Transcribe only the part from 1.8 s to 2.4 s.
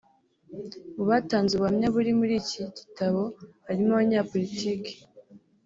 buri muri